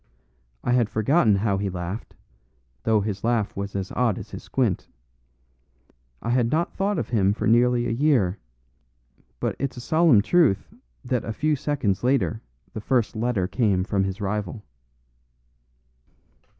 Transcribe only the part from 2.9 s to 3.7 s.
his laugh